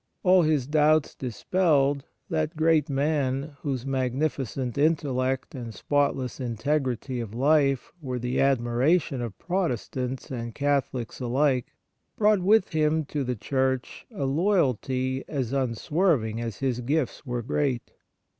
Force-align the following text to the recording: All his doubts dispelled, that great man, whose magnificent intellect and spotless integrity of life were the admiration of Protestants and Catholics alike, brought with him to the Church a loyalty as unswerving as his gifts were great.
All 0.23 0.41
his 0.41 0.65
doubts 0.65 1.13
dispelled, 1.13 2.05
that 2.27 2.55
great 2.57 2.89
man, 2.89 3.55
whose 3.61 3.85
magnificent 3.85 4.75
intellect 4.75 5.53
and 5.53 5.71
spotless 5.75 6.39
integrity 6.39 7.19
of 7.19 7.35
life 7.35 7.91
were 8.01 8.17
the 8.17 8.39
admiration 8.41 9.21
of 9.21 9.37
Protestants 9.37 10.31
and 10.31 10.55
Catholics 10.55 11.19
alike, 11.19 11.67
brought 12.17 12.39
with 12.39 12.69
him 12.69 13.05
to 13.13 13.23
the 13.23 13.35
Church 13.35 14.07
a 14.11 14.25
loyalty 14.25 15.23
as 15.27 15.53
unswerving 15.53 16.41
as 16.41 16.57
his 16.57 16.79
gifts 16.79 17.23
were 17.23 17.43
great. 17.43 17.91